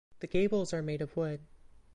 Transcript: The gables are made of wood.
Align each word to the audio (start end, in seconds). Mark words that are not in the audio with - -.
The 0.19 0.25
gables 0.25 0.73
are 0.73 0.81
made 0.81 1.03
of 1.03 1.15
wood. 1.15 1.41